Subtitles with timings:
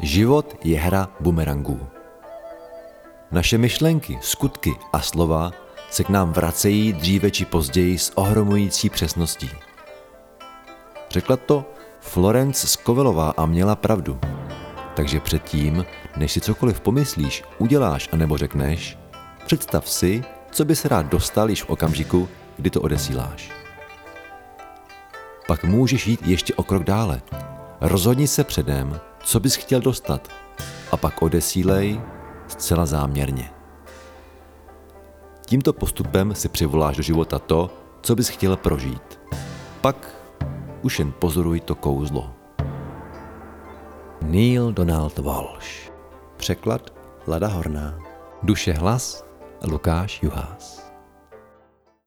[0.00, 1.80] Život je hra bumerangů.
[3.30, 5.52] Naše myšlenky, skutky a slova
[5.90, 9.50] se k nám vracejí dříve či později s ohromující přesností.
[11.10, 11.64] Řekla to
[12.00, 14.18] Florence Skovelová a měla pravdu.
[14.96, 15.84] Takže předtím,
[16.16, 18.98] než si cokoliv pomyslíš, uděláš a nebo řekneš,
[19.46, 23.50] představ si, co bys rád dostal již v okamžiku, kdy to odesíláš.
[25.46, 27.22] Pak můžeš jít ještě o krok dále.
[27.80, 30.28] Rozhodni se předem, co bys chtěl dostat
[30.92, 32.00] a pak odesílej
[32.48, 33.50] zcela záměrně.
[35.46, 39.20] Tímto postupem si přivoláš do života to, co bys chtěl prožít.
[39.80, 40.14] Pak
[40.82, 42.34] už jen pozoruj to kouzlo.
[44.22, 45.90] Neil Donald Walsh
[46.36, 46.92] Překlad
[47.26, 47.98] Lada Horná
[48.42, 49.24] Duše hlas
[49.64, 50.87] Lukáš Juhás